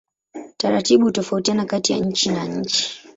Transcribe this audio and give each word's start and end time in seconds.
Taratibu 0.57 1.05
hutofautiana 1.05 1.65
kati 1.65 1.93
ya 1.93 1.99
nchi 1.99 2.29
na 2.31 2.45
nchi. 2.45 2.91